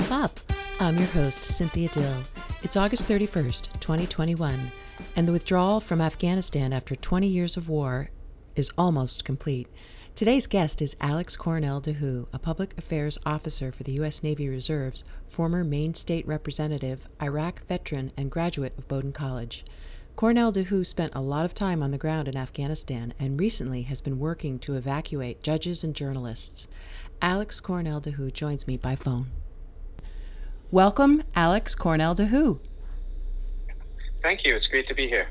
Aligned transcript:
Keep 0.00 0.12
up. 0.12 0.40
I'm 0.80 0.96
your 0.96 1.08
host, 1.08 1.44
Cynthia 1.44 1.90
Dill. 1.90 2.22
It's 2.62 2.78
August 2.78 3.06
31st, 3.06 3.80
2021, 3.80 4.58
and 5.14 5.28
the 5.28 5.32
withdrawal 5.32 5.78
from 5.78 6.00
Afghanistan 6.00 6.72
after 6.72 6.96
20 6.96 7.26
years 7.26 7.58
of 7.58 7.68
war 7.68 8.08
is 8.56 8.72
almost 8.78 9.26
complete. 9.26 9.68
Today's 10.14 10.46
guest 10.46 10.80
is 10.80 10.96
Alex 11.02 11.36
Cornell 11.36 11.80
du 11.80 11.92
Houx, 11.92 12.26
a 12.32 12.38
public 12.38 12.78
affairs 12.78 13.18
officer 13.26 13.70
for 13.70 13.82
the 13.82 13.92
U.S. 13.92 14.22
Navy 14.22 14.48
Reserves, 14.48 15.04
former 15.28 15.64
Maine 15.64 15.92
State 15.92 16.26
Representative, 16.26 17.06
Iraq 17.20 17.66
veteran, 17.66 18.10
and 18.16 18.30
graduate 18.30 18.78
of 18.78 18.88
Bowdoin 18.88 19.12
College. 19.12 19.66
Cornell 20.16 20.50
du 20.50 20.64
Houx 20.64 20.82
spent 20.82 21.14
a 21.14 21.20
lot 21.20 21.44
of 21.44 21.52
time 21.52 21.82
on 21.82 21.90
the 21.90 21.98
ground 21.98 22.26
in 22.26 22.38
Afghanistan 22.38 23.12
and 23.18 23.38
recently 23.38 23.82
has 23.82 24.00
been 24.00 24.18
working 24.18 24.58
to 24.60 24.76
evacuate 24.76 25.42
judges 25.42 25.84
and 25.84 25.94
journalists. 25.94 26.68
Alex 27.20 27.60
Cornell 27.60 28.00
du 28.00 28.12
Houx 28.12 28.30
joins 28.30 28.66
me 28.66 28.78
by 28.78 28.96
phone. 28.96 29.26
Welcome, 30.72 31.24
Alex 31.34 31.74
Cornell 31.74 32.14
du 32.14 32.26
Houx. 32.26 32.60
Thank 34.22 34.44
you. 34.44 34.54
It's 34.54 34.68
great 34.68 34.86
to 34.86 34.94
be 34.94 35.08
here. 35.08 35.30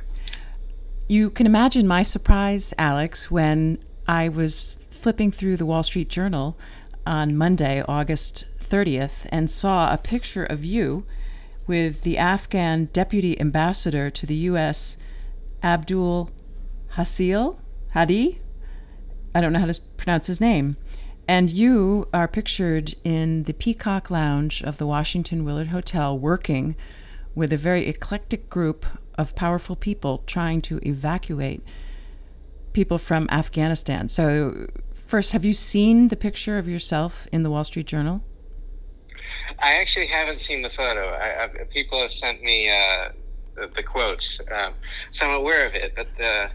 You 1.08 1.30
can 1.30 1.46
imagine 1.46 1.88
my 1.88 2.04
surprise, 2.04 2.74
Alex, 2.78 3.32
when 3.32 3.82
I 4.06 4.28
was 4.28 4.86
flipping 4.92 5.32
through 5.32 5.56
the 5.56 5.66
Wall 5.66 5.82
Street 5.82 6.10
Journal 6.10 6.58
on 7.06 7.38
Monday, 7.38 7.82
August 7.88 8.48
30th, 8.60 9.28
and 9.32 9.50
saw 9.50 9.94
a 9.94 9.98
picture 9.98 10.44
of 10.44 10.66
you 10.66 11.06
with 11.66 12.02
the 12.02 12.18
Afghan 12.18 12.90
deputy 12.92 13.40
ambassador 13.40 14.10
to 14.10 14.26
the 14.26 14.36
U.S., 14.36 14.98
Abdul 15.64 16.32
Hasil 16.96 17.58
Hadi. 17.94 18.42
I 19.34 19.40
don't 19.40 19.54
know 19.54 19.60
how 19.60 19.72
to 19.72 19.82
pronounce 19.96 20.28
his 20.28 20.42
name. 20.42 20.76
And 21.30 21.52
you 21.52 22.08
are 22.12 22.28
pictured 22.28 22.96
in 23.04 23.44
the 23.44 23.54
Peacock 23.54 24.10
Lounge 24.10 24.64
of 24.64 24.80
the 24.80 24.88
Washington 24.88 25.46
Willard 25.46 25.68
Hotel 25.68 26.18
working 26.18 26.76
with 27.36 27.54
a 27.54 27.58
very 27.58 27.86
eclectic 27.86 28.50
group 28.50 28.84
of 29.14 29.36
powerful 29.36 29.76
people 29.76 30.24
trying 30.26 30.60
to 30.64 30.80
evacuate 30.82 31.62
people 32.74 32.98
from 32.98 33.30
Afghanistan. 33.30 34.10
So, 34.10 34.70
first, 35.06 35.34
have 35.34 35.46
you 35.46 35.54
seen 35.54 36.08
the 36.08 36.16
picture 36.16 36.58
of 36.58 36.68
yourself 36.68 37.28
in 37.32 37.44
the 37.44 37.52
Wall 37.52 37.64
Street 37.64 37.86
Journal? 37.86 38.24
I 39.60 39.76
actually 39.76 40.08
haven't 40.08 40.40
seen 40.40 40.64
the 40.64 40.70
photo. 40.70 41.10
I, 41.10 41.44
I, 41.44 41.48
people 41.70 42.02
have 42.02 42.10
sent 42.10 42.42
me 42.42 42.72
uh, 42.72 43.10
the, 43.54 43.68
the, 43.76 43.84
quotes, 43.84 44.42
um, 44.52 44.74
so 45.12 45.28
I'm 45.28 45.36
aware 45.36 45.68
of 45.68 45.76
it. 45.76 45.94
But 45.96 46.08
uh, 46.20 46.50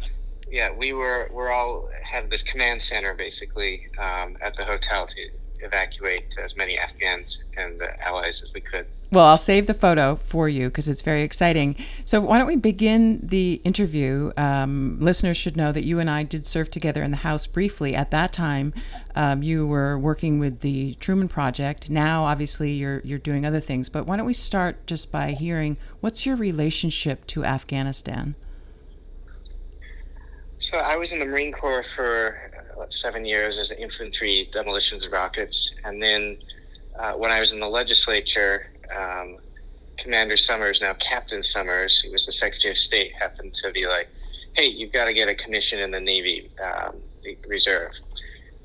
yeah, 0.50 0.70
we 0.72 0.92
were 0.92 1.30
we're 1.32 1.50
all 1.50 1.88
have 2.02 2.30
this 2.30 2.42
command 2.42 2.82
center 2.82 3.14
basically 3.14 3.88
um, 3.98 4.36
at 4.40 4.56
the 4.56 4.64
hotel 4.64 5.06
to 5.06 5.30
evacuate 5.60 6.36
as 6.38 6.56
many 6.56 6.78
Afghans 6.78 7.42
and 7.56 7.80
the 7.80 8.00
allies 8.06 8.42
as 8.42 8.52
we 8.52 8.60
could. 8.60 8.86
Well, 9.10 9.26
I'll 9.26 9.38
save 9.38 9.68
the 9.68 9.74
photo 9.74 10.16
for 10.16 10.48
you 10.48 10.68
because 10.68 10.88
it's 10.88 11.02
very 11.02 11.22
exciting. 11.22 11.76
So, 12.04 12.20
why 12.20 12.38
don't 12.38 12.48
we 12.48 12.56
begin 12.56 13.20
the 13.22 13.60
interview? 13.64 14.32
Um, 14.36 14.98
listeners 15.00 15.36
should 15.36 15.56
know 15.56 15.70
that 15.70 15.84
you 15.84 16.00
and 16.00 16.10
I 16.10 16.24
did 16.24 16.44
serve 16.44 16.70
together 16.70 17.02
in 17.02 17.12
the 17.12 17.18
House 17.18 17.46
briefly. 17.46 17.94
At 17.94 18.10
that 18.10 18.32
time, 18.32 18.74
um, 19.14 19.42
you 19.42 19.66
were 19.66 19.98
working 19.98 20.40
with 20.40 20.60
the 20.60 20.94
Truman 20.94 21.28
Project. 21.28 21.90
Now, 21.90 22.24
obviously, 22.24 22.72
you're 22.72 23.02
you're 23.04 23.18
doing 23.18 23.46
other 23.46 23.60
things. 23.60 23.88
But 23.88 24.06
why 24.06 24.16
don't 24.16 24.26
we 24.26 24.34
start 24.34 24.86
just 24.86 25.12
by 25.12 25.32
hearing 25.32 25.76
what's 26.00 26.26
your 26.26 26.36
relationship 26.36 27.26
to 27.28 27.44
Afghanistan? 27.44 28.34
So, 30.58 30.78
I 30.78 30.96
was 30.96 31.12
in 31.12 31.18
the 31.18 31.26
Marine 31.26 31.52
Corps 31.52 31.82
for 31.82 32.36
uh, 32.80 32.84
seven 32.88 33.24
years 33.24 33.58
as 33.58 33.70
an 33.70 33.78
infantry 33.78 34.48
demolitions 34.52 35.06
rockets, 35.12 35.74
and 35.84 36.02
then 36.02 36.38
uh, 36.98 37.12
when 37.12 37.30
I 37.30 37.40
was 37.40 37.52
in 37.52 37.60
the 37.60 37.68
legislature 37.68 38.62
um, 38.96 39.38
Commander 39.98 40.36
Summers, 40.36 40.80
now 40.80 40.94
Captain 40.94 41.42
Summers, 41.42 42.00
who 42.00 42.12
was 42.12 42.26
the 42.26 42.32
Secretary 42.32 42.72
of 42.72 42.78
State, 42.78 43.12
happened 43.18 43.54
to 43.54 43.70
be 43.72 43.86
like, 43.86 44.08
"Hey, 44.54 44.66
you've 44.66 44.92
got 44.92 45.06
to 45.06 45.14
get 45.14 45.28
a 45.28 45.34
commission 45.34 45.80
in 45.80 45.90
the 45.90 46.00
Navy 46.00 46.50
um, 46.62 46.96
the 47.22 47.36
Reserve." 47.48 47.92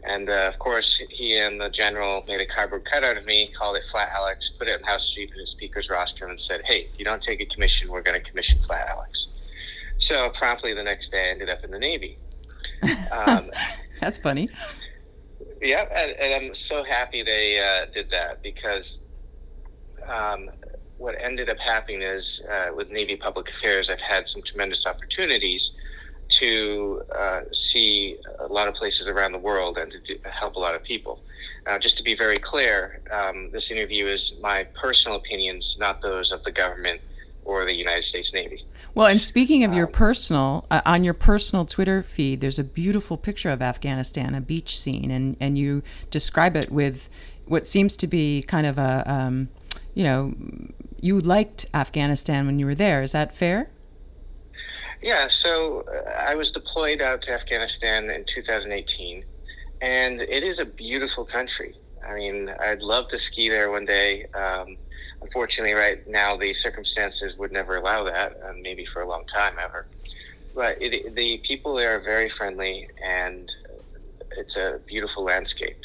And 0.08 0.30
uh, 0.30 0.50
of 0.54 0.60
course, 0.60 1.02
he 1.10 1.38
and 1.38 1.60
the 1.60 1.70
general 1.70 2.24
made 2.28 2.40
a 2.40 2.46
cardboard 2.46 2.86
cutout 2.86 3.18
of 3.18 3.26
me, 3.26 3.48
called 3.48 3.76
it 3.76 3.84
Flat 3.84 4.10
Alex, 4.18 4.54
put 4.58 4.68
it 4.68 4.80
in 4.80 4.86
House 4.86 5.10
Chief 5.10 5.30
in 5.36 5.42
the 5.42 5.48
Speaker's 5.48 5.90
rostrum, 5.90 6.30
and 6.30 6.40
said, 6.40 6.62
"Hey, 6.66 6.88
if 6.92 6.98
you 6.98 7.06
don't 7.06 7.22
take 7.22 7.42
a 7.42 7.46
commission, 7.46 7.90
we're 7.90 8.04
going 8.04 8.20
to 8.20 8.30
commission 8.30 8.60
Flat 8.60 8.88
Alex." 8.90 9.28
So 10.00 10.30
promptly 10.30 10.74
the 10.74 10.84
next 10.84 11.12
day, 11.12 11.28
I 11.28 11.32
ended 11.32 11.50
up 11.50 11.64
in 11.64 11.72
the 11.72 11.80
Navy. 11.80 12.18
Um, 13.12 13.52
That's 14.00 14.18
funny. 14.18 14.50
Yeah, 15.62 15.86
and, 15.94 16.12
and, 16.12 16.34
I'm 16.34 16.56
so 16.56 16.84
happy 16.84 17.24
they 17.24 17.60
uh, 17.60 17.92
did 17.92 18.10
that 18.12 18.42
because 18.42 19.00
um, 20.08 20.50
what 20.98 21.22
ended 21.22 21.50
up 21.50 21.58
happening 21.58 22.02
is 22.02 22.42
uh, 22.50 22.74
with 22.74 22.90
Navy 22.92 23.18
Public 23.18 23.50
Affairs, 23.50 23.90
I've 23.90 24.00
had 24.00 24.30
some 24.30 24.42
tremendous 24.42 24.88
opportunities 24.88 25.74
to 26.30 27.02
uh, 27.18 27.42
see 27.52 28.18
a 28.40 28.48
lot 28.48 28.68
of 28.68 28.76
places 28.76 29.08
around 29.08 29.32
the 29.32 29.40
world 29.40 29.78
and 29.78 29.92
to 29.92 30.00
do, 30.00 30.18
help 30.24 30.56
a 30.56 30.60
lot 30.60 30.76
of 30.76 30.84
people. 30.84 31.22
Uh, 31.66 31.80
just 31.80 31.98
to 31.98 32.04
be 32.04 32.16
very 32.16 32.38
clear, 32.38 33.02
um, 33.12 33.50
this 33.52 33.72
interview 33.72 34.08
is 34.08 34.34
my 34.40 34.64
personal 34.80 35.18
opinions, 35.18 35.78
not 35.80 36.02
those 36.02 36.32
of 36.32 36.44
the 36.44 36.52
government 36.52 37.02
or 37.50 37.66
the 37.66 37.76
United 37.76 38.04
States 38.04 38.32
Navy. 38.32 38.64
Well, 38.94 39.08
and 39.08 39.22
speaking 39.22 39.64
of 39.64 39.74
your 39.74 39.88
um, 39.88 39.92
personal, 39.92 40.66
uh, 40.70 40.82
on 40.86 41.04
your 41.04 41.16
personal 41.16 41.66
Twitter 41.66 42.04
feed, 42.04 42.42
there's 42.42 42.60
a 42.60 42.64
beautiful 42.64 43.18
picture 43.18 43.50
of 43.50 43.62
Afghanistan, 43.62 44.36
a 44.36 44.42
beach 44.42 44.78
scene, 44.80 45.10
and, 45.10 45.36
and 45.40 45.58
you 45.58 45.82
describe 46.12 46.56
it 46.56 46.72
with 46.72 47.10
what 47.46 47.66
seems 47.66 47.98
to 47.98 48.08
be 48.08 48.44
kind 48.44 48.68
of 48.68 48.78
a, 48.78 49.04
um, 49.12 49.50
you 49.96 50.04
know, 50.04 50.36
you 51.02 51.20
liked 51.20 51.66
Afghanistan 51.74 52.46
when 52.46 52.60
you 52.60 52.68
were 52.68 52.76
there. 52.76 53.02
Is 53.02 53.12
that 53.14 53.36
fair? 53.36 53.72
Yeah, 55.02 55.28
so 55.28 55.86
uh, 55.88 56.10
I 56.10 56.36
was 56.36 56.52
deployed 56.52 57.02
out 57.02 57.22
to 57.24 57.34
Afghanistan 57.34 58.10
in 58.10 58.26
2018, 58.26 59.26
and 59.82 60.22
it 60.22 60.44
is 60.44 60.60
a 60.60 60.66
beautiful 60.66 61.26
country. 61.26 61.76
I 62.06 62.14
mean, 62.14 62.54
I'd 62.60 62.82
love 62.82 63.08
to 63.10 63.18
ski 63.18 63.50
there 63.50 63.72
one 63.72 63.86
day. 63.86 64.26
Um, 64.34 64.78
unfortunately, 65.22 65.74
right 65.74 66.08
now 66.08 66.38
the 66.38 66.54
circumstances 66.54 67.38
would 67.38 67.52
never 67.52 67.78
allow 67.78 68.04
that, 68.04 68.40
and 68.46 68.62
maybe 68.62 68.86
for 68.86 69.02
a 69.02 69.08
long 69.08 69.26
time 69.26 69.56
ever. 69.62 69.86
But 70.56 70.82
it, 70.82 71.16
the 71.16 71.38
people 71.40 71.76
there 71.76 71.96
are 71.96 72.00
very 72.00 72.30
friendly, 72.30 72.90
and 73.04 73.52
it's 74.38 74.58
a 74.58 74.80
beautiful 74.86 75.24
landscape. 75.24 75.78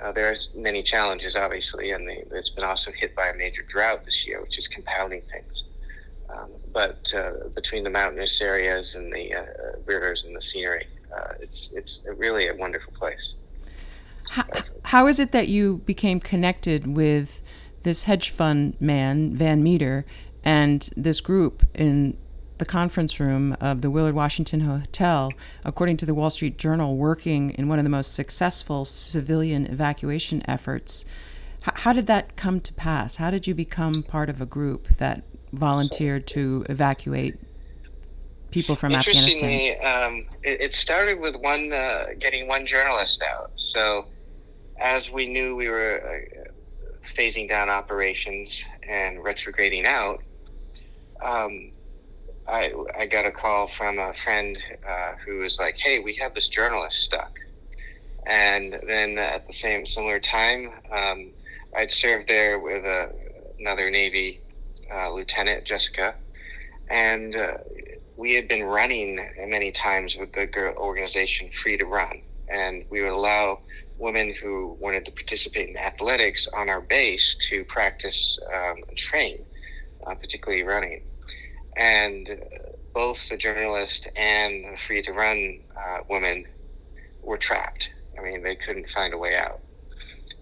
Uh, 0.00 0.12
are 0.16 0.34
many 0.54 0.82
challenges, 0.82 1.36
obviously, 1.36 1.92
and 1.92 2.08
it's 2.08 2.50
been 2.50 2.64
also 2.64 2.90
hit 2.92 3.14
by 3.14 3.28
a 3.28 3.34
major 3.34 3.62
drought 3.62 4.04
this 4.04 4.26
year, 4.26 4.40
which 4.42 4.58
is 4.58 4.68
compounding 4.68 5.22
things. 5.32 5.64
Um, 6.28 6.50
but 6.72 7.12
uh, 7.14 7.48
between 7.54 7.84
the 7.84 7.90
mountainous 7.90 8.40
areas 8.40 8.96
and 8.96 9.12
the 9.12 9.34
uh, 9.34 9.44
rivers 9.86 10.24
and 10.24 10.34
the 10.34 10.40
scenery, 10.40 10.86
uh, 11.16 11.34
it's 11.40 11.70
it's 11.72 12.02
really 12.16 12.48
a 12.48 12.54
wonderful 12.54 12.92
place. 12.92 13.34
How, 14.30 14.44
how 14.82 15.06
is 15.06 15.20
it 15.20 15.32
that 15.32 15.48
you 15.48 15.78
became 15.84 16.18
connected 16.18 16.86
with 16.86 17.42
this 17.84 18.04
hedge 18.04 18.30
fund 18.30 18.76
man, 18.80 19.34
Van 19.36 19.62
Meter, 19.62 20.04
and 20.42 20.90
this 20.96 21.20
group 21.20 21.64
in 21.74 22.16
the 22.58 22.64
conference 22.64 23.18
room 23.18 23.56
of 23.60 23.80
the 23.82 23.90
Willard 23.90 24.14
Washington 24.14 24.60
Hotel, 24.60 25.32
according 25.64 25.96
to 25.98 26.06
the 26.06 26.14
Wall 26.14 26.30
Street 26.30 26.58
Journal, 26.58 26.96
working 26.96 27.50
in 27.50 27.68
one 27.68 27.78
of 27.78 27.84
the 27.84 27.90
most 27.90 28.14
successful 28.14 28.84
civilian 28.84 29.66
evacuation 29.66 30.42
efforts. 30.48 31.04
H- 31.66 31.74
how 31.76 31.92
did 31.92 32.06
that 32.06 32.36
come 32.36 32.60
to 32.60 32.72
pass? 32.74 33.16
How 33.16 33.30
did 33.30 33.46
you 33.46 33.54
become 33.54 34.02
part 34.02 34.30
of 34.30 34.40
a 34.40 34.46
group 34.46 34.88
that 34.98 35.24
volunteered 35.52 36.26
to 36.28 36.64
evacuate 36.68 37.36
people 38.50 38.76
from 38.76 38.92
Interestingly, 38.92 39.72
Afghanistan? 39.72 40.12
Um, 40.12 40.26
it, 40.42 40.60
it, 40.60 40.74
started 40.74 41.18
with 41.18 41.34
one 41.36 41.72
uh, 41.72 42.06
getting 42.20 42.46
one 42.46 42.66
journalist 42.66 43.22
out. 43.22 43.50
So, 43.56 44.06
as 44.78 45.10
we 45.10 45.26
knew 45.26 45.56
we 45.56 45.68
were 45.68 46.28
uh, 46.46 46.50
phasing 47.04 47.48
down 47.48 47.68
operations 47.68 48.64
and 48.88 49.22
retrograding 49.22 49.86
out, 49.86 50.22
um, 51.22 51.72
I, 52.46 52.72
I 52.98 53.06
got 53.06 53.26
a 53.26 53.30
call 53.30 53.66
from 53.66 53.98
a 53.98 54.12
friend 54.12 54.58
uh, 54.88 55.12
who 55.24 55.38
was 55.38 55.58
like, 55.58 55.76
"Hey, 55.78 55.98
we 55.98 56.14
have 56.16 56.34
this 56.34 56.48
journalist 56.48 56.98
stuck." 57.00 57.38
And 58.26 58.80
then 58.86 59.18
at 59.18 59.46
the 59.46 59.52
same 59.52 59.86
similar 59.86 60.18
time, 60.18 60.70
um, 60.90 61.30
I'd 61.76 61.90
served 61.90 62.28
there 62.28 62.58
with 62.58 62.84
a, 62.84 63.10
another 63.58 63.90
Navy 63.90 64.40
uh, 64.92 65.10
lieutenant, 65.12 65.64
Jessica, 65.64 66.14
and 66.90 67.34
uh, 67.36 67.54
we 68.16 68.34
had 68.34 68.48
been 68.48 68.64
running 68.64 69.16
many 69.46 69.72
times 69.72 70.16
with 70.16 70.32
the 70.32 70.74
organization 70.76 71.50
Free 71.50 71.76
to 71.78 71.86
Run, 71.86 72.20
and 72.48 72.84
we 72.90 73.02
would 73.02 73.12
allow 73.12 73.60
women 73.98 74.34
who 74.34 74.76
wanted 74.80 75.04
to 75.04 75.12
participate 75.12 75.68
in 75.68 75.76
athletics 75.76 76.48
on 76.48 76.68
our 76.68 76.80
base 76.80 77.36
to 77.36 77.64
practice 77.64 78.38
um, 78.52 78.76
and 78.88 78.96
train, 78.96 79.44
uh, 80.06 80.14
particularly 80.14 80.62
running 80.64 81.02
and 81.76 82.40
both 82.92 83.28
the 83.28 83.36
journalist 83.36 84.08
and 84.16 84.72
the 84.72 84.76
free 84.76 85.02
to 85.02 85.12
run 85.12 85.60
uh, 85.76 85.98
women 86.08 86.46
were 87.22 87.36
trapped. 87.36 87.90
I 88.18 88.22
mean, 88.22 88.42
they 88.42 88.54
couldn't 88.54 88.88
find 88.90 89.12
a 89.12 89.18
way 89.18 89.36
out. 89.36 89.60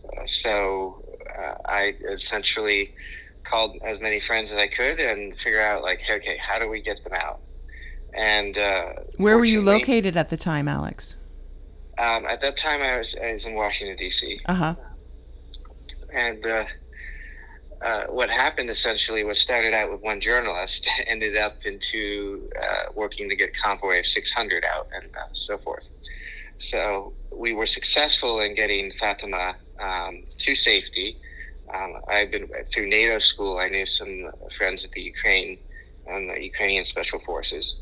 Uh, 0.04 0.26
so 0.26 1.02
uh, 1.38 1.54
I 1.64 1.96
essentially 2.10 2.94
called 3.44 3.76
as 3.84 4.00
many 4.00 4.20
friends 4.20 4.52
as 4.52 4.58
I 4.58 4.66
could 4.66 5.00
and 5.00 5.36
figure 5.36 5.62
out 5.62 5.82
like, 5.82 6.02
okay, 6.08 6.36
how 6.36 6.58
do 6.58 6.68
we 6.68 6.80
get 6.80 7.02
them 7.02 7.14
out? 7.14 7.40
And 8.14 8.58
uh, 8.58 8.92
where 9.16 9.38
were 9.38 9.44
you 9.44 9.62
located 9.62 10.16
at 10.16 10.28
the 10.28 10.36
time, 10.36 10.68
Alex? 10.68 11.16
Um, 11.98 12.26
at 12.26 12.40
that 12.40 12.56
time, 12.56 12.82
I 12.82 12.98
was 12.98 13.14
I 13.22 13.32
was 13.32 13.46
in 13.46 13.54
Washington 13.54 13.96
D.C. 13.96 14.40
Uh 14.46 14.54
huh. 14.54 14.74
And 16.12 16.46
uh, 16.46 16.64
uh, 17.82 18.04
what 18.04 18.30
happened 18.30 18.70
essentially 18.70 19.24
was 19.24 19.40
started 19.40 19.74
out 19.74 19.90
with 19.90 20.00
one 20.02 20.20
journalist, 20.20 20.88
ended 21.06 21.36
up 21.36 21.56
into 21.64 22.48
uh, 22.60 22.92
working 22.94 23.28
to 23.28 23.36
get 23.36 23.50
convoy 23.56 23.98
of 24.00 24.06
600 24.06 24.64
out, 24.64 24.88
and 24.94 25.10
uh, 25.16 25.32
so 25.32 25.58
forth. 25.58 25.88
So 26.58 27.12
we 27.32 27.54
were 27.54 27.66
successful 27.66 28.40
in 28.40 28.54
getting 28.54 28.92
Fatima 28.92 29.56
um, 29.80 30.22
to 30.38 30.54
safety. 30.54 31.18
Um, 31.74 31.94
I've 32.08 32.30
been 32.30 32.48
through 32.72 32.88
NATO 32.88 33.18
school. 33.18 33.58
I 33.58 33.68
knew 33.68 33.86
some 33.86 34.30
friends 34.56 34.84
at 34.84 34.92
the 34.92 35.00
Ukraine 35.00 35.58
and 36.06 36.30
the 36.30 36.40
Ukrainian 36.40 36.84
Special 36.84 37.18
Forces, 37.20 37.80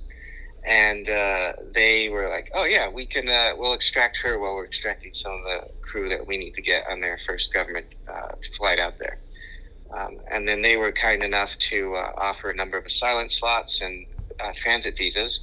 and 0.64 1.08
uh, 1.08 1.52
they 1.72 2.08
were 2.08 2.28
like, 2.28 2.50
"Oh 2.54 2.64
yeah, 2.64 2.88
we 2.88 3.06
can. 3.06 3.28
Uh, 3.28 3.52
we'll 3.56 3.72
extract 3.72 4.18
her 4.18 4.38
while 4.38 4.54
we're 4.54 4.66
extracting 4.66 5.14
some 5.14 5.32
of 5.32 5.44
the 5.44 5.68
crew 5.80 6.08
that 6.08 6.26
we 6.26 6.36
need 6.36 6.54
to 6.54 6.62
get 6.62 6.86
on 6.88 7.00
their 7.00 7.18
first 7.26 7.52
government 7.52 7.86
uh, 8.08 8.32
flight 8.56 8.78
out 8.78 8.98
there." 8.98 9.18
Um, 9.96 10.18
and 10.30 10.46
then 10.46 10.62
they 10.62 10.76
were 10.76 10.92
kind 10.92 11.22
enough 11.22 11.58
to 11.58 11.96
uh, 11.96 12.12
offer 12.16 12.50
a 12.50 12.54
number 12.54 12.76
of 12.76 12.86
asylum 12.86 13.28
slots 13.28 13.80
and 13.80 14.06
uh, 14.38 14.52
transit 14.56 14.96
visas. 14.96 15.40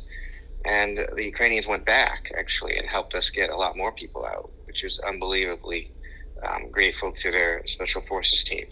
And 0.66 0.98
the 1.16 1.24
Ukrainians 1.24 1.68
went 1.68 1.86
back 1.86 2.32
actually 2.38 2.78
and 2.78 2.88
helped 2.88 3.14
us 3.14 3.30
get 3.30 3.50
a 3.50 3.56
lot 3.56 3.78
more 3.78 3.92
people 3.92 4.26
out, 4.26 4.50
which 4.66 4.84
was 4.84 5.00
unbelievably 5.00 5.92
um, 6.48 6.70
grateful 6.72 7.12
to 7.12 7.32
their 7.32 7.66
special 7.66 8.02
forces 8.02 8.44
team. 8.44 8.68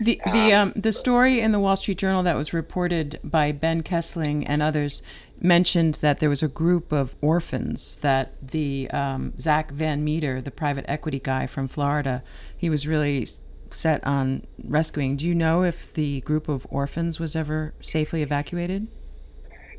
The 0.00 0.20
the 0.32 0.52
um, 0.52 0.68
um, 0.68 0.72
the 0.76 0.92
story 0.92 1.40
in 1.40 1.52
the 1.52 1.60
Wall 1.60 1.76
Street 1.76 1.98
Journal 1.98 2.22
that 2.22 2.36
was 2.36 2.52
reported 2.52 3.18
by 3.24 3.52
Ben 3.52 3.82
Kesling 3.82 4.44
and 4.46 4.62
others 4.62 5.02
mentioned 5.40 5.96
that 5.96 6.20
there 6.20 6.28
was 6.28 6.42
a 6.42 6.48
group 6.48 6.92
of 6.92 7.14
orphans 7.20 7.96
that 7.96 8.34
the 8.42 8.90
um, 8.90 9.32
Zach 9.38 9.70
Van 9.70 10.04
Meter, 10.04 10.40
the 10.40 10.50
private 10.50 10.84
equity 10.88 11.20
guy 11.20 11.46
from 11.46 11.68
Florida, 11.68 12.22
he 12.56 12.68
was 12.68 12.86
really 12.86 13.28
set 13.70 14.04
on 14.04 14.46
rescuing. 14.64 15.16
Do 15.16 15.26
you 15.26 15.34
know 15.34 15.62
if 15.62 15.92
the 15.92 16.20
group 16.22 16.48
of 16.48 16.66
orphans 16.70 17.20
was 17.20 17.36
ever 17.36 17.74
safely 17.80 18.22
evacuated? 18.22 18.88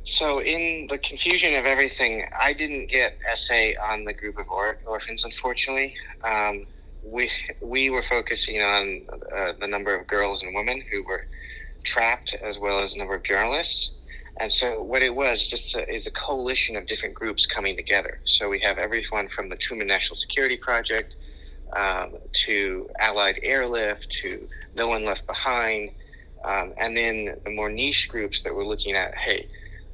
So, 0.03 0.41
in 0.41 0.87
the 0.89 0.97
confusion 0.97 1.55
of 1.55 1.65
everything, 1.65 2.25
I 2.39 2.53
didn't 2.53 2.87
get 2.87 3.17
SA 3.33 3.71
on 3.81 4.05
the 4.05 4.13
group 4.13 4.37
of 4.37 4.49
or- 4.49 4.79
orphans, 4.85 5.25
unfortunately. 5.25 5.93
Um, 6.23 6.65
we 7.03 7.29
we 7.61 7.89
were 7.89 8.01
focusing 8.01 8.61
on 8.61 9.01
uh, 9.35 9.53
the 9.59 9.67
number 9.67 9.95
of 9.95 10.07
girls 10.07 10.41
and 10.41 10.55
women 10.55 10.81
who 10.91 11.03
were 11.03 11.27
trapped, 11.83 12.33
as 12.33 12.59
well 12.59 12.79
as 12.79 12.93
a 12.93 12.97
number 12.97 13.15
of 13.15 13.23
journalists. 13.23 13.91
And 14.39 14.51
so, 14.51 14.81
what 14.81 15.01
it 15.01 15.13
was 15.13 15.47
just 15.47 15.75
a, 15.75 15.91
is 15.93 16.07
a 16.07 16.11
coalition 16.11 16.75
of 16.75 16.87
different 16.87 17.15
groups 17.15 17.45
coming 17.45 17.75
together. 17.75 18.19
So 18.25 18.49
we 18.49 18.59
have 18.59 18.77
everyone 18.77 19.27
from 19.29 19.49
the 19.49 19.57
Truman 19.57 19.87
National 19.87 20.15
Security 20.15 20.57
Project 20.57 21.15
um, 21.75 22.13
to 22.45 22.89
Allied 22.99 23.39
Airlift 23.43 24.09
to 24.21 24.47
No 24.75 24.87
One 24.87 25.05
Left 25.05 25.25
Behind, 25.27 25.91
um, 26.45 26.73
and 26.79 26.95
then 26.95 27.35
the 27.43 27.51
more 27.51 27.69
niche 27.69 28.07
groups 28.09 28.43
that 28.43 28.55
we're 28.55 28.65
looking 28.65 28.95
at. 28.95 29.13
Hey, 29.15 29.47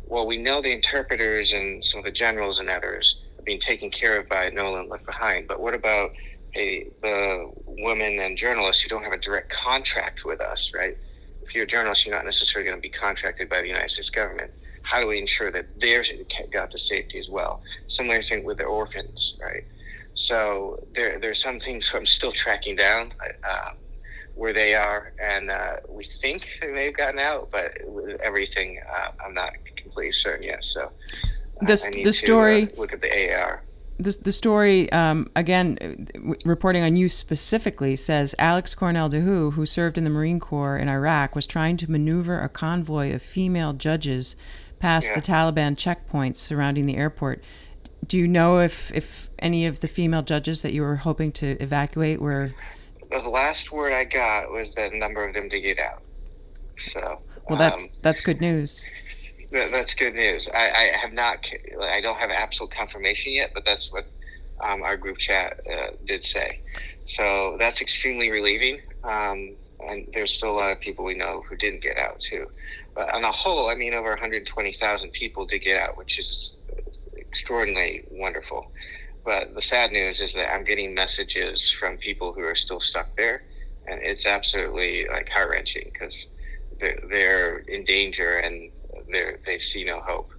well, 0.06 0.28
we 0.28 0.38
know 0.38 0.62
the 0.62 0.72
interpreters 0.72 1.54
and 1.54 1.84
some 1.84 2.00
of 2.00 2.06
the 2.06 2.12
generals 2.12 2.60
and 2.60 2.70
others 2.70 3.18
are 3.40 3.44
being 3.44 3.60
taken 3.60 3.90
care 3.90 4.20
of 4.20 4.30
by 4.30 4.50
No 4.50 4.72
One 4.72 4.90
Left 4.90 5.06
Behind, 5.06 5.48
but 5.48 5.60
what 5.60 5.74
about 5.74 6.12
hey, 6.56 6.88
the 7.02 7.52
women 7.66 8.20
and 8.20 8.38
journalists 8.38 8.82
who 8.82 8.90
don't 8.90 9.04
have 9.04 9.12
a 9.14 9.18
direct 9.18 9.52
contract 9.52 10.22
with 10.24 10.40
us, 10.40 10.72
right? 10.74 10.98
If 11.46 11.54
you're 11.54 11.66
a 11.66 11.68
journalist, 11.68 12.06
you're 12.06 12.16
not 12.16 12.26
necessarily 12.26 12.68
going 12.68 12.78
to 12.78 12.82
be 12.82 12.90
contracted 12.90 13.50
by 13.50 13.62
the 13.62 13.68
United 13.68 13.92
States 13.92 14.10
government. 14.10 14.52
How 14.82 15.00
do 15.00 15.08
we 15.08 15.20
ensure 15.20 15.52
that 15.52 15.80
theirs 15.80 16.12
got 16.52 16.72
to 16.72 16.78
safety 16.78 17.20
as 17.20 17.30
well? 17.30 17.62
Similar 17.88 18.22
thing 18.22 18.44
with 18.44 18.58
the 18.58 18.66
orphans, 18.66 19.38
right? 19.42 19.64
So 20.16 20.84
there, 20.94 21.20
there's 21.20 21.42
some 21.42 21.60
things 21.60 21.92
I'm 21.94 22.06
still 22.06 22.32
tracking 22.32 22.76
down 22.76 23.14
uh, 23.48 23.72
where 24.34 24.54
they 24.54 24.76
are, 24.76 25.14
and 25.22 25.50
uh, 25.50 25.78
we 25.88 26.04
think 26.04 26.48
they 26.62 26.68
may 26.68 26.86
have 26.86 26.98
gotten 26.98 27.20
out, 27.20 27.50
but 27.52 27.74
with 27.86 28.20
everything, 28.22 28.80
uh, 28.92 29.12
I'm 29.24 29.34
not 29.34 29.54
completely 29.76 30.12
certain 30.12 30.44
yet. 30.44 30.64
So 30.64 30.92
this, 31.62 31.86
the 31.86 32.12
story. 32.12 32.68
To, 32.68 32.74
uh, 32.74 32.80
look 32.80 32.94
at 32.94 33.02
the 33.02 33.34
AR. 33.34 33.62
The, 33.98 34.18
the 34.22 34.32
story, 34.32 34.92
um, 34.92 35.30
again, 35.36 36.08
reporting 36.44 36.84
on 36.84 36.98
you 36.98 37.08
specifically, 37.08 37.96
says 37.96 38.36
Alex 38.38 38.76
Cornell 38.76 39.08
du 39.08 39.22
Houx, 39.22 39.52
who 39.52 39.66
served 39.66 39.98
in 39.98 40.04
the 40.04 40.10
Marine 40.10 40.40
Corps 40.40 40.78
in 40.78 40.90
Iraq, 40.90 41.34
was 41.34 41.48
trying 41.48 41.78
to 41.78 41.90
maneuver 41.90 42.40
a 42.40 42.50
convoy 42.50 43.14
of 43.14 43.22
female 43.22 43.72
judges 43.72 44.36
past 44.80 45.10
yeah. 45.10 45.16
the 45.16 45.22
Taliban 45.22 45.76
checkpoints 45.76 46.38
surrounding 46.38 46.86
the 46.86 46.98
airport 46.98 47.42
do 48.08 48.18
you 48.18 48.28
know 48.28 48.60
if 48.60 48.92
if 48.94 49.30
any 49.40 49.66
of 49.66 49.80
the 49.80 49.88
female 49.88 50.22
judges 50.22 50.62
that 50.62 50.74
you 50.74 50.82
were 50.82 50.98
hoping 50.98 51.32
to 51.34 51.52
evacuate 51.62 52.22
were? 52.22 52.54
The 53.10 53.30
last 53.30 53.72
word 53.72 53.94
I 53.94 54.04
got 54.04 54.52
was 54.52 54.74
that 54.74 54.92
a 54.92 54.98
number 54.98 55.28
of 55.28 55.34
them 55.34 55.50
to 55.50 55.62
get 55.62 55.80
out. 55.80 56.02
So 56.92 57.22
well, 57.50 57.58
that's 57.58 57.84
um, 57.84 57.90
that's 58.02 58.22
good 58.22 58.42
news. 58.42 58.88
That, 59.52 59.72
that's 59.72 59.94
good 59.94 60.16
news. 60.16 60.50
I, 60.54 60.70
I, 60.70 60.98
have 60.98 61.14
not. 61.14 61.50
I 61.82 62.02
don't 62.02 62.18
have 62.18 62.32
absolute 62.32 62.72
confirmation 62.72 63.34
yet, 63.34 63.52
but 63.54 63.64
that's 63.66 63.92
what 63.92 64.06
um, 64.60 64.82
our 64.82 64.98
group 64.98 65.18
chat 65.18 65.60
uh, 65.72 65.92
did 66.06 66.24
say. 66.24 66.62
So 67.06 67.56
that's 67.60 67.82
extremely 67.82 68.32
relieving. 68.32 68.82
Um, 69.04 69.56
and 69.88 70.08
there's 70.14 70.34
still 70.34 70.52
a 70.52 70.58
lot 70.58 70.72
of 70.72 70.80
people 70.80 71.06
we 71.06 71.16
know 71.16 71.44
who 71.48 71.56
didn't 71.56 71.84
get 71.84 71.98
out 71.98 72.20
too. 72.20 72.48
But 72.96 73.14
on 73.14 73.22
the 73.22 73.32
whole, 73.32 73.70
I 73.70 73.76
mean, 73.76 73.94
over 73.94 74.10
120,000 74.10 75.12
people 75.12 75.46
did 75.46 75.60
get 75.60 75.80
out, 75.80 75.98
which 75.98 76.18
is 76.18 76.56
extraordinarily 77.18 78.06
wonderful. 78.10 78.72
But 79.24 79.54
the 79.54 79.62
sad 79.62 79.92
news 79.92 80.22
is 80.22 80.34
that 80.36 80.54
I'm 80.54 80.64
getting 80.64 80.94
messages 80.94 81.70
from 81.70 81.98
people 81.98 82.32
who 82.32 82.42
are 82.42 82.56
still 82.56 82.80
stuck 82.80 83.16
there, 83.18 83.44
and 83.88 84.00
it's 84.02 84.26
absolutely 84.26 85.08
like 85.08 85.30
heart 85.30 85.50
wrenching 85.50 85.90
because 85.92 86.30
they're, 86.80 87.02
they're 87.10 87.58
in 87.60 87.84
danger 87.86 88.38
and 88.38 88.72
they 89.12 89.36
they 89.46 89.58
see 89.58 89.84
no 89.84 90.00
hope. 90.00 90.32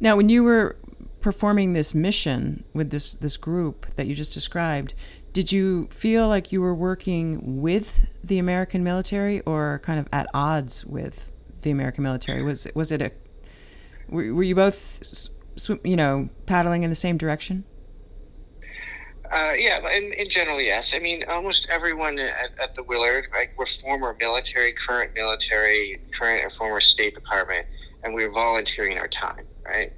Now, 0.00 0.16
when 0.16 0.28
you 0.28 0.42
were 0.44 0.76
performing 1.20 1.74
this 1.74 1.94
mission 1.94 2.64
with 2.72 2.90
this 2.90 3.14
this 3.14 3.36
group 3.36 3.86
that 3.96 4.06
you 4.06 4.14
just 4.14 4.32
described, 4.32 4.94
did 5.32 5.52
you 5.52 5.88
feel 5.90 6.28
like 6.28 6.52
you 6.52 6.60
were 6.60 6.74
working 6.74 7.60
with 7.60 8.06
the 8.24 8.38
American 8.38 8.82
military 8.82 9.40
or 9.42 9.80
kind 9.84 10.00
of 10.00 10.08
at 10.12 10.26
odds 10.34 10.84
with 10.84 11.30
the 11.62 11.70
American 11.70 12.02
military? 12.04 12.42
Was 12.42 12.66
was 12.74 12.90
it 12.92 13.02
a 13.02 13.12
were, 14.08 14.34
were 14.34 14.42
you 14.42 14.54
both 14.54 15.30
you 15.84 15.96
know, 15.96 16.28
paddling 16.46 16.82
in 16.82 16.90
the 16.90 16.96
same 16.96 17.16
direction? 17.16 17.64
Uh, 19.30 19.52
yeah, 19.56 19.78
in, 19.90 20.12
in 20.14 20.28
general, 20.28 20.60
yes. 20.60 20.92
I 20.94 20.98
mean, 20.98 21.24
almost 21.28 21.68
everyone 21.70 22.18
at, 22.18 22.50
at 22.60 22.74
the 22.74 22.82
Willard, 22.82 23.26
like, 23.32 23.52
we're 23.56 23.66
former 23.66 24.16
military, 24.18 24.72
current 24.72 25.14
military, 25.14 26.00
current 26.18 26.44
or 26.44 26.50
former 26.50 26.80
State 26.80 27.14
Department, 27.14 27.66
and 28.02 28.14
we're 28.14 28.32
volunteering 28.32 28.98
our 28.98 29.08
time, 29.08 29.44
right? 29.66 29.92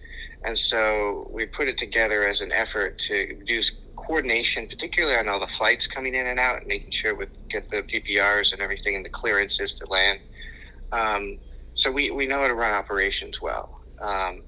And 0.44 0.58
so 0.58 1.28
we 1.32 1.46
put 1.46 1.68
it 1.68 1.78
together 1.78 2.26
as 2.26 2.40
an 2.40 2.52
effort 2.52 2.98
to 3.00 3.38
do 3.46 3.60
coordination, 3.96 4.66
particularly 4.66 5.16
on 5.16 5.28
all 5.28 5.38
the 5.38 5.46
flights 5.46 5.86
coming 5.86 6.14
in 6.14 6.26
and 6.26 6.40
out, 6.40 6.58
and 6.58 6.66
making 6.66 6.90
sure 6.90 7.14
we 7.14 7.26
get 7.50 7.70
the 7.70 7.82
PPRs 7.82 8.52
and 8.52 8.60
everything 8.60 8.96
and 8.96 9.04
the 9.04 9.10
clearances 9.10 9.74
to 9.74 9.86
land. 9.86 10.18
Um, 10.90 11.38
so 11.74 11.90
we, 11.90 12.10
we 12.10 12.26
know 12.26 12.40
how 12.40 12.48
to 12.48 12.54
run 12.54 12.74
operations 12.74 13.40
well. 13.40 13.70
Um, 14.00 14.42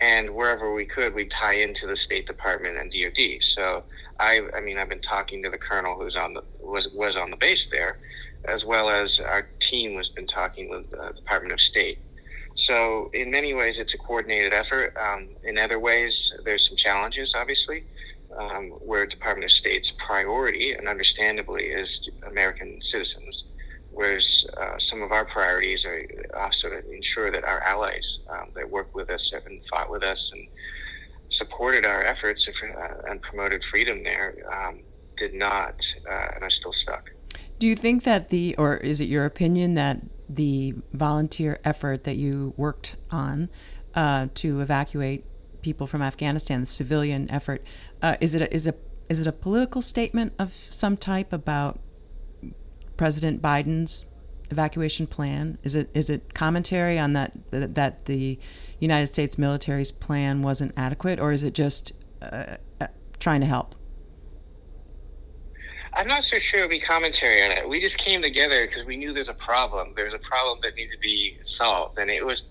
and 0.00 0.30
wherever 0.30 0.74
we 0.74 0.84
could, 0.84 1.14
we 1.14 1.26
tie 1.26 1.56
into 1.56 1.86
the 1.86 1.96
State 1.96 2.26
Department 2.26 2.76
and 2.78 2.92
DoD. 2.92 3.42
So 3.42 3.84
I, 4.20 4.42
I 4.56 4.60
mean, 4.60 4.78
I've 4.78 4.88
been 4.88 5.00
talking 5.00 5.42
to 5.42 5.50
the 5.50 5.58
colonel 5.58 5.96
who's 5.98 6.14
on 6.14 6.34
the 6.34 6.42
was 6.60 6.88
was 6.94 7.16
on 7.16 7.30
the 7.30 7.36
base 7.36 7.68
there, 7.70 7.98
as 8.46 8.64
well 8.64 8.90
as 8.90 9.18
our 9.18 9.48
team 9.60 9.96
has 9.96 10.10
been 10.10 10.26
talking 10.26 10.68
with 10.68 10.90
the 10.90 11.12
Department 11.16 11.52
of 11.52 11.60
State. 11.60 11.98
So 12.58 13.08
in 13.14 13.30
many 13.30 13.54
ways, 13.54 13.78
it's 13.78 13.94
a 13.94 13.98
coordinated 13.98 14.52
effort. 14.52 14.92
Um, 15.00 15.28
in 15.44 15.58
other 15.58 15.78
ways, 15.78 16.32
there's 16.44 16.68
some 16.68 16.76
challenges, 16.76 17.34
obviously, 17.36 17.84
um, 18.38 18.70
where 18.80 19.06
Department 19.06 19.44
of 19.44 19.52
State's 19.52 19.92
priority, 19.92 20.72
and 20.74 20.88
understandably, 20.88 21.66
is 21.66 22.08
American 22.28 22.78
citizens 22.82 23.44
whereas 23.90 24.46
uh, 24.60 24.78
some 24.78 25.02
of 25.02 25.12
our 25.12 25.24
priorities 25.24 25.86
are 25.86 26.02
also 26.38 26.68
to 26.68 26.90
ensure 26.92 27.30
that 27.30 27.44
our 27.44 27.62
allies 27.62 28.20
um, 28.30 28.48
that 28.54 28.68
work 28.68 28.94
with 28.94 29.10
us 29.10 29.32
and 29.32 29.64
fought 29.66 29.90
with 29.90 30.02
us 30.02 30.30
and 30.32 30.46
supported 31.30 31.84
our 31.84 32.02
efforts 32.04 32.48
uh, 32.48 33.10
and 33.10 33.22
promoted 33.22 33.64
freedom 33.64 34.02
there 34.02 34.34
um, 34.52 34.82
did 35.16 35.34
not 35.34 35.74
uh, 36.10 36.26
and 36.34 36.44
are 36.44 36.50
still 36.50 36.72
stuck. 36.72 37.04
Do 37.58 37.66
you 37.66 37.74
think 37.74 38.04
that 38.04 38.30
the, 38.30 38.54
or 38.56 38.76
is 38.76 39.00
it 39.00 39.08
your 39.08 39.24
opinion 39.24 39.74
that 39.74 40.00
the 40.28 40.74
volunteer 40.92 41.58
effort 41.64 42.04
that 42.04 42.16
you 42.16 42.54
worked 42.56 42.96
on 43.10 43.48
uh, 43.94 44.28
to 44.34 44.60
evacuate 44.60 45.24
people 45.62 45.86
from 45.86 46.02
Afghanistan, 46.02 46.60
the 46.60 46.66
civilian 46.66 47.30
effort, 47.30 47.64
uh, 48.02 48.16
is 48.20 48.34
it 48.34 48.42
a, 48.42 48.54
is 48.54 48.66
a 48.66 48.74
is 49.08 49.20
it 49.20 49.26
a 49.26 49.32
political 49.32 49.80
statement 49.80 50.34
of 50.38 50.52
some 50.68 50.96
type 50.96 51.32
about 51.32 51.80
President 52.96 53.40
Biden's 53.40 54.06
evacuation 54.50 55.06
plan? 55.06 55.58
Is 55.62 55.74
it 55.74 55.90
is 55.94 56.10
it 56.10 56.34
commentary 56.34 56.98
on 56.98 57.14
that 57.14 57.32
that 57.50 58.04
the 58.04 58.38
United 58.78 59.08
States 59.08 59.38
military's 59.38 59.90
plan 59.90 60.42
wasn't 60.42 60.72
adequate, 60.76 61.18
or 61.18 61.32
is 61.32 61.42
it 61.42 61.54
just 61.54 61.92
uh, 62.22 62.56
uh 62.80 62.86
trying 63.18 63.40
to 63.40 63.46
help? 63.46 63.74
I'm 65.94 66.06
not 66.06 66.24
so 66.24 66.38
sure 66.38 66.60
it 66.60 66.62
would 66.64 66.70
be 66.70 66.80
commentary 66.80 67.42
on 67.42 67.50
it. 67.50 67.68
We 67.68 67.80
just 67.80 67.98
came 67.98 68.22
together 68.22 68.66
because 68.66 68.84
we 68.84 68.96
knew 68.96 69.12
there's 69.12 69.28
a 69.28 69.34
problem. 69.34 69.88
There's 69.96 70.14
a 70.14 70.18
problem 70.18 70.58
that 70.62 70.76
needed 70.76 70.92
to 70.92 70.98
be 71.00 71.36
solved, 71.42 71.98
and 71.98 72.10
it 72.10 72.24
was 72.24 72.44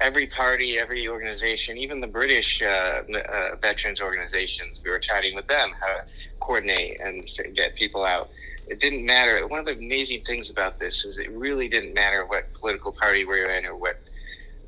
every 0.00 0.26
party, 0.26 0.78
every 0.78 1.08
organization, 1.08 1.78
even 1.78 2.00
the 2.00 2.06
British 2.06 2.60
uh, 2.60 2.66
uh, 2.66 3.56
veterans 3.60 4.00
organizations. 4.00 4.80
We 4.84 4.90
were 4.90 4.98
chatting 4.98 5.34
with 5.34 5.46
them 5.46 5.70
how 5.80 5.86
to 5.86 6.00
coordinate 6.40 7.00
and 7.00 7.28
get 7.54 7.76
people 7.76 8.04
out. 8.04 8.30
It 8.66 8.80
didn't 8.80 9.04
matter. 9.04 9.46
One 9.46 9.60
of 9.60 9.66
the 9.66 9.72
amazing 9.72 10.22
things 10.22 10.50
about 10.50 10.78
this 10.78 11.04
is 11.04 11.18
it 11.18 11.30
really 11.32 11.68
didn't 11.68 11.94
matter 11.94 12.26
what 12.26 12.52
political 12.58 12.92
party 12.92 13.24
we 13.24 13.40
were 13.40 13.50
in 13.50 13.66
or 13.66 13.76
what 13.76 14.00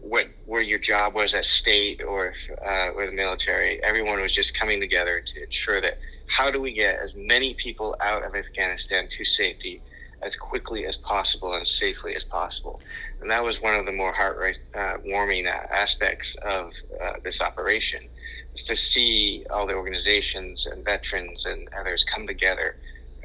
what 0.01 0.29
where 0.45 0.63
your 0.63 0.79
job 0.79 1.15
was 1.15 1.33
at 1.35 1.47
state 1.47 2.03
or 2.07 2.35
uh, 2.67 2.91
the 2.93 3.11
military. 3.13 3.83
Everyone 3.83 4.21
was 4.21 4.35
just 4.35 4.59
coming 4.59 4.81
together 4.81 5.23
to 5.25 5.43
ensure 5.43 5.81
that 5.81 5.99
how 6.27 6.51
do 6.51 6.61
we 6.61 6.73
get 6.73 6.99
as 6.99 7.15
many 7.15 7.55
people 7.55 7.97
out 8.01 8.25
of 8.25 8.35
Afghanistan 8.35 9.09
to 9.09 9.25
safety 9.25 9.83
as 10.25 10.37
quickly 10.37 10.87
as 10.87 10.97
possible 10.97 11.55
and 11.55 11.69
safely 11.69 12.17
as 12.17 12.25
possible. 12.25 12.81
And 13.21 13.31
that 13.31 13.45
was 13.45 13.61
one 13.61 13.75
of 13.75 13.87
the 13.87 13.93
more 13.93 14.13
heart 14.13 14.59
uh, 14.75 14.95
warming 15.05 15.47
aspects 15.47 16.35
of 16.37 16.73
uh, 17.03 17.15
this 17.23 17.41
operation, 17.41 18.09
is 18.55 18.65
to 18.65 18.77
see 18.77 19.45
all 19.51 19.67
the 19.67 19.75
organizations 19.75 20.67
and 20.67 20.85
veterans 20.85 21.45
and 21.45 21.69
others 21.79 22.05
come 22.05 22.27
together, 22.27 22.77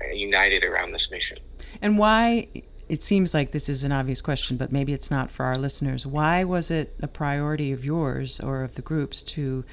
uh, 0.01 0.13
united 0.13 0.65
around 0.65 0.91
this 0.91 1.09
mission. 1.09 1.39
And 1.81 1.97
why? 1.97 2.47
It 2.89 3.03
seems 3.03 3.35
like 3.35 3.51
this 3.51 3.69
is 3.69 3.83
an 3.83 3.91
obvious 3.91 4.19
question, 4.19 4.57
but 4.57 4.71
maybe 4.71 4.93
it's 4.93 5.11
not 5.11 5.29
for 5.29 5.45
our 5.45 5.59
listeners. 5.59 6.07
Why 6.07 6.43
was 6.43 6.71
it 6.71 6.95
a 7.01 7.07
priority 7.07 7.71
of 7.71 7.85
yours 7.85 8.39
or 8.39 8.63
of 8.63 8.73
the 8.73 8.81
groups 8.81 9.21
to 9.23 9.63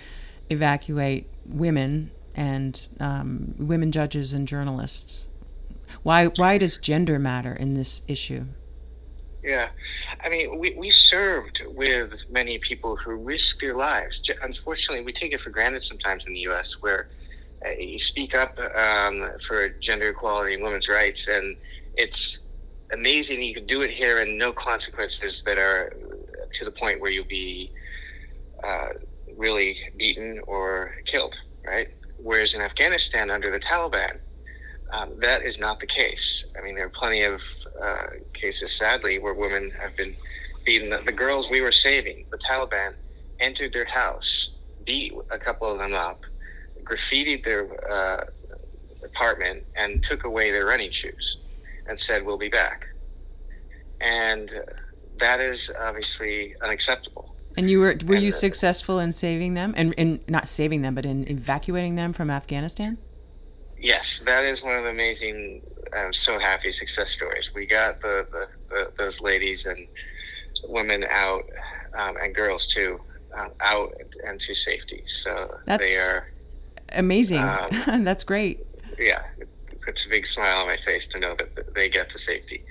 evacuate 0.51 1.27
women 1.47 2.11
and 2.37 2.87
um, 3.01 3.55
women 3.59 3.91
judges 3.91 4.33
and 4.35 4.47
journalists. 4.47 5.29
Why 6.03 6.27
why 6.27 6.59
does 6.59 6.79
gender 6.79 7.19
matter 7.19 7.55
in 7.55 7.75
this 7.75 8.03
issue? 8.07 8.45
Yeah, 9.43 9.69
I 10.25 10.29
mean, 10.29 10.59
we, 10.59 10.75
we 10.77 10.91
served 10.91 11.63
with 11.69 12.25
many 12.29 12.59
people 12.59 12.97
who 12.97 13.15
risked 13.15 13.61
their 13.61 13.77
lives. 13.77 14.21
Unfortunately, 14.43 15.05
we 15.05 15.13
take 15.13 15.33
it 15.33 15.41
for 15.41 15.51
granted 15.51 15.85
sometimes 15.85 16.27
in 16.27 16.33
the 16.33 16.41
U.S., 16.41 16.83
where 16.83 17.09
uh, 17.65 17.71
you 17.79 18.01
speak 18.01 18.35
up 18.35 18.59
um, 18.77 19.31
for 19.41 19.69
gender 19.69 20.09
equality 20.09 20.55
and 20.55 20.65
women's 20.65 20.89
rights, 20.89 21.29
and 21.29 21.57
it's 21.95 22.43
amazing 22.93 23.41
you 23.41 23.55
can 23.55 23.67
do 23.67 23.83
it 23.83 23.91
here 23.91 24.19
and 24.19 24.37
no 24.37 24.53
consequences 24.53 25.45
that 25.45 25.59
are 25.59 25.97
to 26.53 26.65
the 26.65 26.71
point 26.73 27.01
where 27.01 27.13
you'll 27.13 27.25
be 27.25 27.73
uh, 28.65 28.89
really 29.37 29.79
beaten 29.97 30.41
or 30.49 30.93
killed, 31.05 31.37
right? 31.65 31.89
Whereas 32.27 32.55
in 32.55 32.61
Afghanistan, 32.61 33.31
under 33.31 33.53
the 33.53 33.61
Taliban, 33.61 34.19
um, 34.93 35.13
that 35.21 35.45
is 35.45 35.61
not 35.61 35.79
the 35.79 35.87
case. 35.87 36.45
I 36.59 36.61
mean, 36.65 36.75
there 36.75 36.87
are 36.87 36.97
plenty 37.03 37.23
of 37.23 37.41
uh, 37.81 38.07
cases, 38.33 38.73
sadly, 38.73 39.21
where 39.21 39.33
women 39.33 39.71
have 39.81 39.97
been 39.97 40.13
beaten. 40.65 40.91
The, 40.91 41.03
the, 41.07 41.13
girls 41.13 41.49
we 41.49 41.61
were 41.61 41.71
saving, 41.71 42.27
the 42.33 42.39
Taliban 42.39 42.95
entered 43.39 43.73
their 43.73 43.85
house, 43.85 44.51
beat 44.85 45.13
a 45.31 45.39
couple 45.39 45.71
of 45.71 45.79
them 45.79 45.95
up, 45.95 46.21
graffitied 46.83 47.45
their 47.45 47.63
uh, 47.89 48.25
apartment, 49.05 49.63
and 49.77 50.03
took 50.03 50.25
away 50.25 50.51
their 50.51 50.67
running 50.67 50.91
shoes 50.91 51.39
and 51.87 51.99
said, 51.99 52.27
We'll 52.27 52.39
be 52.39 52.49
back. 52.49 52.87
And 54.01 54.51
that 55.19 55.39
is 55.39 55.71
obviously 55.81 56.57
unacceptable. 56.61 57.16
And 57.57 57.71
you 57.71 57.81
were 57.81 57.97
were 58.05 58.17
you 58.17 58.31
successful 58.31 58.99
in 58.99 59.13
saving 59.13 59.55
them 59.55 59.73
and, 59.77 59.95
and 59.97 60.21
not 60.29 60.47
saving 60.47 60.83
them, 60.83 60.95
but 60.95 61.07
in 61.07 61.29
evacuating 61.29 61.95
them 61.95 62.13
from 62.13 62.31
Afghanistan? 62.31 62.99
Yes, 63.79 64.21
that 64.27 64.45
is 64.45 64.63
one 64.63 64.77
of 64.77 64.85
the 64.85 64.91
amazing. 64.91 65.63
I'm 65.97 66.13
so 66.13 66.39
happy 66.39 66.73
success 66.73 67.11
stories. 67.11 67.51
We 67.55 67.67
got 67.67 68.01
the, 68.01 68.27
the, 68.31 68.49
the 68.69 68.93
those 68.99 69.21
ladies 69.21 69.67
and 69.67 69.87
women 70.65 71.05
out, 71.09 71.45
um, 71.97 72.17
and 72.17 72.35
girls 72.35 72.67
too, 72.67 73.01
um, 73.37 73.51
out 73.61 73.95
and 74.27 74.41
to 74.41 74.55
safety. 74.55 75.05
So 75.07 75.59
That's 75.65 75.87
they 75.87 75.97
are 75.97 76.33
amazing. 76.93 77.43
Um, 77.43 77.71
That's 78.05 78.25
great. 78.25 78.67
Yeah, 78.99 79.23
it 79.39 79.49
puts 79.81 80.07
a 80.07 80.09
big 80.09 80.27
smile 80.27 80.63
on 80.63 80.67
my 80.67 80.79
face 80.79 81.07
to 81.07 81.19
know 81.19 81.37
that 81.37 81.75
they 81.75 81.89
get 81.89 82.11
to 82.11 82.19
safety. 82.19 82.65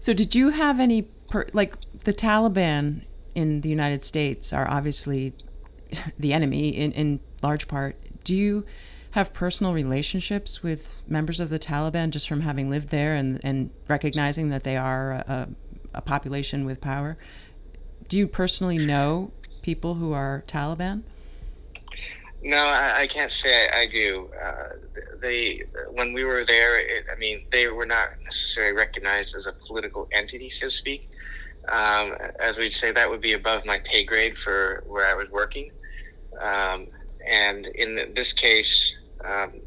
So, 0.00 0.12
did 0.12 0.34
you 0.34 0.50
have 0.50 0.80
any 0.80 1.02
per, 1.02 1.46
like 1.52 1.74
the 2.04 2.12
Taliban? 2.12 3.02
In 3.34 3.60
the 3.60 3.68
United 3.68 4.04
States 4.04 4.52
are 4.52 4.68
obviously 4.68 5.32
the 6.18 6.32
enemy 6.32 6.68
in, 6.68 6.92
in 6.92 7.20
large 7.42 7.68
part. 7.68 7.96
Do 8.24 8.34
you 8.34 8.64
have 9.12 9.32
personal 9.32 9.72
relationships 9.72 10.62
with 10.62 11.02
members 11.08 11.40
of 11.40 11.50
the 11.50 11.58
Taliban 11.58 12.10
just 12.10 12.28
from 12.28 12.42
having 12.42 12.70
lived 12.70 12.90
there 12.90 13.14
and, 13.14 13.40
and 13.42 13.70
recognizing 13.88 14.50
that 14.50 14.62
they 14.62 14.76
are 14.76 15.12
a, 15.12 15.48
a 15.94 16.00
population 16.00 16.64
with 16.64 16.80
power? 16.80 17.18
Do 18.08 18.16
you 18.18 18.26
personally 18.26 18.78
know 18.78 19.32
people 19.62 19.94
who 19.94 20.12
are 20.12 20.44
Taliban? 20.46 21.02
No, 22.42 22.56
I, 22.56 23.00
I 23.00 23.06
can't 23.06 23.30
say 23.30 23.68
I, 23.68 23.80
I 23.80 23.86
do. 23.86 24.30
Uh, 24.42 24.68
they, 25.20 25.64
when 25.90 26.12
we 26.12 26.24
were 26.24 26.44
there, 26.44 26.78
it, 26.78 27.04
I 27.14 27.18
mean, 27.18 27.44
they 27.52 27.68
were 27.68 27.84
not 27.84 28.10
necessarily 28.24 28.72
recognized 28.72 29.36
as 29.36 29.46
a 29.46 29.52
political 29.52 30.08
entity, 30.12 30.48
so 30.48 30.66
to 30.66 30.70
speak 30.70 31.09
um, 31.70 32.16
as 32.40 32.56
we'd 32.56 32.74
say, 32.74 32.92
that 32.92 33.08
would 33.08 33.20
be 33.20 33.32
above 33.32 33.64
my 33.64 33.78
pay 33.80 34.04
grade 34.04 34.36
for 34.36 34.84
where 34.86 35.06
I 35.06 35.14
was 35.14 35.28
working. 35.30 35.70
Um, 36.40 36.88
and 37.26 37.66
in 37.66 38.12
this 38.14 38.32
case, 38.32 38.96
um, 39.24 39.60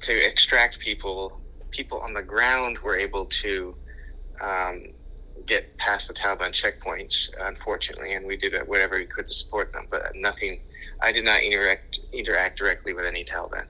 to 0.00 0.12
extract 0.12 0.78
people, 0.80 1.40
people 1.70 1.98
on 2.00 2.12
the 2.12 2.22
ground 2.22 2.78
were 2.78 2.96
able 2.96 3.26
to 3.26 3.74
um, 4.40 4.88
get 5.46 5.76
past 5.78 6.08
the 6.08 6.14
Taliban 6.14 6.52
checkpoints, 6.52 7.30
unfortunately, 7.40 8.14
and 8.14 8.26
we 8.26 8.36
did 8.36 8.54
whatever 8.66 8.98
we 8.98 9.06
could 9.06 9.28
to 9.28 9.34
support 9.34 9.72
them. 9.72 9.86
But 9.90 10.14
nothing, 10.14 10.62
I 11.00 11.12
did 11.12 11.24
not 11.24 11.42
interact 11.42 11.98
interact 12.12 12.58
directly 12.58 12.92
with 12.92 13.06
any 13.06 13.24
Taliban. 13.24 13.66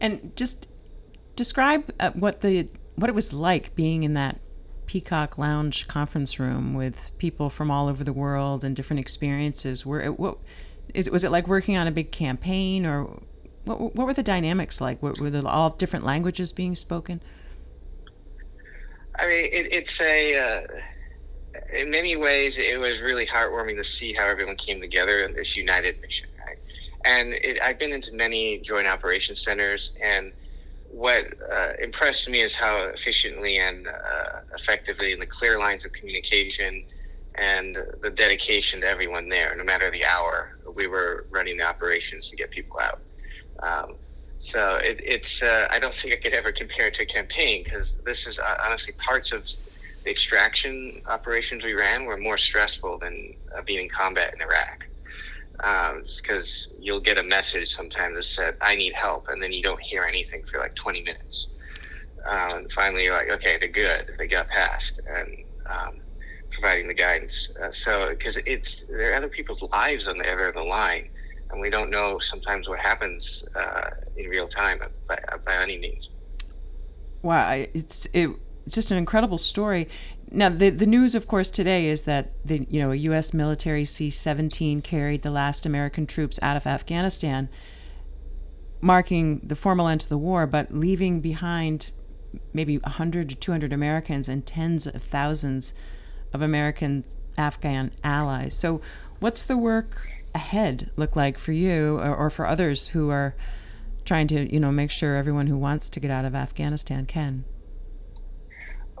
And 0.00 0.32
just 0.36 0.68
describe 1.36 1.92
uh, 2.00 2.10
what 2.12 2.40
the 2.40 2.68
what 2.96 3.08
it 3.08 3.14
was 3.14 3.32
like 3.32 3.74
being 3.74 4.02
in 4.02 4.14
that 4.14 4.40
Peacock 4.90 5.38
Lounge 5.38 5.86
conference 5.86 6.40
room 6.40 6.74
with 6.74 7.12
people 7.16 7.48
from 7.48 7.70
all 7.70 7.86
over 7.86 8.02
the 8.02 8.12
world 8.12 8.64
and 8.64 8.74
different 8.74 8.98
experiences. 8.98 9.86
Were 9.86 10.00
it, 10.00 10.18
what 10.18 10.38
is 10.94 11.06
it? 11.06 11.12
Was 11.12 11.22
it 11.22 11.30
like 11.30 11.46
working 11.46 11.76
on 11.76 11.86
a 11.86 11.92
big 11.92 12.10
campaign, 12.10 12.84
or 12.84 13.04
what? 13.66 13.94
What 13.94 14.08
were 14.08 14.14
the 14.14 14.24
dynamics 14.24 14.80
like? 14.80 15.00
Were, 15.00 15.14
were 15.20 15.30
there 15.30 15.46
all 15.46 15.70
different 15.70 16.04
languages 16.04 16.50
being 16.50 16.74
spoken? 16.74 17.20
I 19.16 19.28
mean, 19.28 19.44
it, 19.44 19.72
it's 19.72 20.00
a. 20.00 20.34
Uh, 20.34 20.66
in 21.72 21.90
many 21.90 22.16
ways, 22.16 22.58
it 22.58 22.80
was 22.80 23.00
really 23.00 23.26
heartwarming 23.26 23.76
to 23.76 23.84
see 23.84 24.12
how 24.12 24.26
everyone 24.26 24.56
came 24.56 24.80
together 24.80 25.22
in 25.22 25.34
this 25.34 25.56
united 25.56 26.00
mission. 26.00 26.26
Right? 26.44 26.58
And 27.04 27.32
it, 27.34 27.62
I've 27.62 27.78
been 27.78 27.92
into 27.92 28.12
many 28.12 28.58
joint 28.58 28.88
operation 28.88 29.36
centers, 29.36 29.92
and 30.02 30.32
what 31.00 31.24
uh, 31.50 31.72
impressed 31.82 32.28
me 32.28 32.42
is 32.42 32.54
how 32.54 32.84
efficiently 32.88 33.56
and 33.56 33.86
uh, 33.86 34.40
effectively 34.54 35.14
and 35.14 35.22
the 35.22 35.26
clear 35.26 35.58
lines 35.58 35.86
of 35.86 35.92
communication 35.94 36.84
and 37.38 37.74
the 38.02 38.10
dedication 38.10 38.82
to 38.82 38.86
everyone 38.86 39.26
there, 39.30 39.56
no 39.56 39.64
matter 39.64 39.90
the 39.90 40.04
hour, 40.04 40.50
we 40.74 40.86
were 40.86 41.24
running 41.32 41.56
the 41.56 41.64
operations 41.64 42.28
to 42.28 42.36
get 42.36 42.50
people 42.50 42.78
out. 42.78 43.00
Um, 43.62 43.96
so 44.40 44.74
it, 44.74 45.00
it's, 45.02 45.42
uh, 45.42 45.68
I 45.70 45.78
don't 45.78 45.94
think 45.94 46.12
I 46.12 46.18
could 46.18 46.34
ever 46.34 46.52
compare 46.52 46.88
it 46.88 46.94
to 46.96 47.04
a 47.04 47.06
campaign 47.06 47.64
because 47.64 47.98
this 48.04 48.26
is 48.26 48.38
uh, 48.38 48.54
honestly 48.62 48.92
parts 49.02 49.32
of 49.32 49.48
the 50.04 50.10
extraction 50.10 51.00
operations 51.08 51.64
we 51.64 51.72
ran 51.72 52.04
were 52.04 52.18
more 52.18 52.36
stressful 52.36 52.98
than 52.98 53.32
uh, 53.56 53.62
being 53.66 53.84
in 53.84 53.88
combat 53.88 54.34
in 54.34 54.42
Iraq 54.42 54.89
um, 55.62 56.02
just 56.04 56.22
because 56.22 56.68
you'll 56.78 57.00
get 57.00 57.18
a 57.18 57.22
message 57.22 57.74
sometimes 57.74 58.16
that 58.16 58.24
said 58.24 58.56
"I 58.60 58.74
need 58.76 58.92
help," 58.94 59.28
and 59.28 59.42
then 59.42 59.52
you 59.52 59.62
don't 59.62 59.80
hear 59.80 60.04
anything 60.04 60.44
for 60.44 60.58
like 60.58 60.74
20 60.74 61.02
minutes. 61.02 61.48
Um, 62.26 62.58
and 62.58 62.72
finally, 62.72 63.04
you're 63.04 63.16
like, 63.16 63.30
"Okay, 63.30 63.58
they're 63.58 63.68
good. 63.68 64.14
They 64.18 64.26
got 64.26 64.48
past," 64.48 65.00
and 65.06 65.44
um, 65.66 66.00
providing 66.50 66.88
the 66.88 66.94
guidance. 66.94 67.50
Uh, 67.62 67.70
so, 67.70 68.08
because 68.10 68.36
it's 68.38 68.82
there 68.84 69.12
are 69.12 69.16
other 69.16 69.28
people's 69.28 69.62
lives 69.62 70.08
on 70.08 70.18
the 70.18 70.30
other 70.30 70.52
the 70.52 70.62
line, 70.62 71.08
and 71.50 71.60
we 71.60 71.70
don't 71.70 71.90
know 71.90 72.18
sometimes 72.18 72.68
what 72.68 72.78
happens 72.78 73.44
uh, 73.54 73.90
in 74.16 74.28
real 74.28 74.48
time 74.48 74.80
by, 75.06 75.18
by 75.44 75.56
any 75.56 75.78
means. 75.78 76.10
Wow, 77.22 77.50
it's 77.74 78.06
it, 78.06 78.30
it's 78.64 78.74
just 78.74 78.90
an 78.90 78.98
incredible 78.98 79.38
story. 79.38 79.88
Now, 80.32 80.48
the 80.48 80.70
the 80.70 80.86
news, 80.86 81.14
of 81.14 81.26
course, 81.26 81.50
today 81.50 81.86
is 81.86 82.04
that 82.04 82.32
the 82.44 82.66
you 82.70 82.78
know 82.78 82.92
a 82.92 82.96
U.S. 82.96 83.34
military 83.34 83.84
C-17 83.84 84.82
carried 84.84 85.22
the 85.22 85.30
last 85.30 85.66
American 85.66 86.06
troops 86.06 86.38
out 86.40 86.56
of 86.56 86.66
Afghanistan, 86.66 87.48
marking 88.80 89.40
the 89.40 89.56
formal 89.56 89.88
end 89.88 90.02
to 90.02 90.08
the 90.08 90.18
war, 90.18 90.46
but 90.46 90.72
leaving 90.72 91.20
behind 91.20 91.90
maybe 92.52 92.78
100 92.78 93.28
to 93.30 93.34
200 93.34 93.72
Americans 93.72 94.28
and 94.28 94.46
tens 94.46 94.86
of 94.86 95.02
thousands 95.02 95.74
of 96.32 96.42
American 96.42 97.04
Afghan 97.36 97.90
allies. 98.04 98.54
So, 98.54 98.80
what's 99.18 99.44
the 99.44 99.56
work 99.56 100.06
ahead 100.32 100.90
look 100.96 101.16
like 101.16 101.38
for 101.38 101.50
you 101.50 101.98
or, 101.98 102.14
or 102.14 102.30
for 102.30 102.46
others 102.46 102.88
who 102.88 103.10
are 103.10 103.34
trying 104.04 104.28
to, 104.28 104.52
you 104.52 104.60
know, 104.60 104.70
make 104.70 104.92
sure 104.92 105.16
everyone 105.16 105.48
who 105.48 105.58
wants 105.58 105.90
to 105.90 105.98
get 105.98 106.10
out 106.12 106.24
of 106.24 106.36
Afghanistan 106.36 107.04
can? 107.06 107.44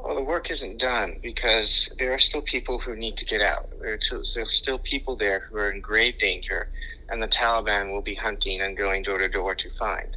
Well, 0.04 0.16
the 0.16 0.22
work 0.22 0.50
isn't 0.50 0.78
done 0.78 1.20
because 1.22 1.88
there 1.98 2.12
are 2.14 2.18
still 2.18 2.42
people 2.42 2.78
who 2.78 2.96
need 2.96 3.16
to 3.18 3.26
get 3.26 3.42
out. 3.42 3.68
there 3.80 3.98
There's 4.34 4.52
still 4.54 4.78
people 4.78 5.16
there 5.16 5.44
who 5.50 5.58
are 5.58 5.70
in 5.70 5.80
grave 5.82 6.18
danger, 6.18 6.68
and 7.10 7.22
the 7.22 7.28
Taliban 7.28 7.92
will 7.92 8.02
be 8.02 8.14
hunting 8.16 8.62
and 8.62 8.76
going 8.76 9.02
door 9.02 9.18
to 9.18 9.28
door 9.28 9.54
to 9.56 9.70
find. 9.78 10.16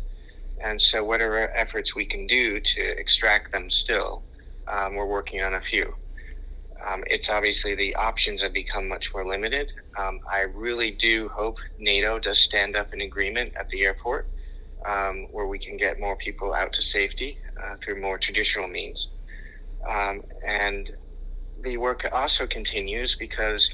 And 0.63 0.81
so, 0.81 1.03
whatever 1.03 1.55
efforts 1.55 1.95
we 1.95 2.05
can 2.05 2.27
do 2.27 2.61
to 2.61 2.81
extract 2.99 3.51
them 3.51 3.69
still, 3.69 4.23
um, 4.71 4.95
we're 4.95 5.07
working 5.07 5.41
on 5.41 5.55
a 5.55 5.61
few. 5.61 5.93
Um, 6.87 7.03
it's 7.07 7.29
obviously 7.29 7.75
the 7.75 7.95
options 7.95 8.41
have 8.43 8.53
become 8.53 8.87
much 8.87 9.11
more 9.13 9.27
limited. 9.27 9.71
Um, 9.99 10.19
I 10.31 10.41
really 10.41 10.91
do 10.91 11.29
hope 11.29 11.57
NATO 11.79 12.19
does 12.19 12.39
stand 12.39 12.75
up 12.75 12.93
an 12.93 13.01
agreement 13.01 13.53
at 13.59 13.69
the 13.69 13.83
airport 13.83 14.29
um, 14.87 15.27
where 15.31 15.47
we 15.47 15.59
can 15.59 15.77
get 15.77 15.99
more 15.99 16.17
people 16.17 16.53
out 16.53 16.73
to 16.73 16.83
safety 16.83 17.37
uh, 17.63 17.75
through 17.83 18.01
more 18.01 18.17
traditional 18.19 18.67
means. 18.67 19.09
Um, 19.89 20.23
and 20.45 20.91
the 21.61 21.77
work 21.77 22.07
also 22.11 22.47
continues 22.47 23.15
because 23.15 23.69